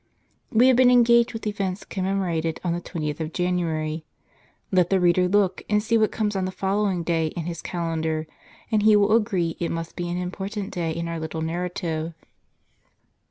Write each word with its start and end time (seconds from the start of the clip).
We 0.51 0.65
have 0.67 0.75
been 0.77 0.89
engaged 0.89 1.31
with 1.31 1.45
events 1.45 1.85
commemorated 1.85 2.59
on 2.63 2.73
the 2.73 2.81
20th 2.81 3.19
of 3.19 3.33
Jan 3.33 3.59
uary; 3.59 4.01
let 4.71 4.89
the 4.89 4.99
reader 4.99 5.27
look, 5.27 5.61
and 5.69 5.83
see 5.83 5.95
what 5.95 6.11
comes 6.11 6.35
on 6.35 6.45
the 6.45 6.51
follow 6.51 6.89
ing 6.89 7.03
day 7.03 7.27
in 7.27 7.43
his 7.43 7.61
calendar, 7.61 8.25
and 8.71 8.81
he 8.81 8.95
will 8.95 9.15
agree 9.15 9.55
it 9.59 9.69
must 9.69 9.95
be 9.95 10.09
an 10.09 10.17
important 10.17 10.73
day 10.73 10.89
in 10.89 11.07
our 11.07 11.19
little 11.19 11.43
narrative. 11.43 12.15